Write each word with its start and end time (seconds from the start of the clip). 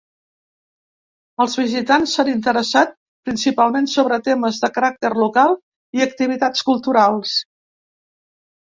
Els 1.43 1.57
visitants 1.59 2.15
s’han 2.17 2.31
interessat 2.31 2.97
principalment 3.29 3.91
sobre 3.93 4.21
temes 4.31 4.61
de 4.65 4.71
caràcter 4.79 5.13
local 5.27 5.55
i 6.01 6.07
activitats 6.11 6.69
culturals. 6.73 7.41